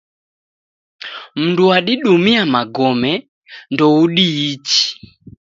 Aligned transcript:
Mundu 1.37 1.63
wadidumia 1.69 2.45
magome 2.45 3.13
ndoudiichi 3.71 4.83